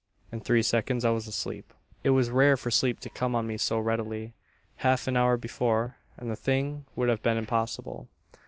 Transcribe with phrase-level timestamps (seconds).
[0.31, 1.75] "In three seconds I was asleep.
[2.03, 4.33] "It was rare for sleep to come on me so readily.
[4.77, 8.07] Half an hour before, and the thing would have been impossible.